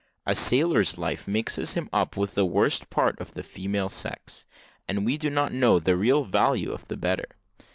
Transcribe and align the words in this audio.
A 0.25 0.33
sailor's 0.33 0.97
life 0.97 1.27
mixes 1.27 1.73
him 1.73 1.87
up 1.93 2.17
with 2.17 2.33
the 2.33 2.43
worst 2.43 2.89
part 2.89 3.21
of 3.21 3.35
the 3.35 3.43
female 3.43 3.91
sex, 3.91 4.47
and 4.87 5.05
we 5.05 5.15
do 5.15 5.29
not 5.29 5.53
know 5.53 5.77
the 5.77 5.95
real 5.95 6.25
value 6.25 6.71
of 6.71 6.87
the 6.87 6.97
better. 6.97 7.27